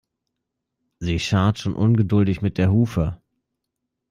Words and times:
Sie 0.97 1.19
scharrt 1.19 1.59
schon 1.59 1.75
ungeduldig 1.75 2.41
mit 2.41 2.57
der 2.57 2.71
Hufe. 2.71 3.21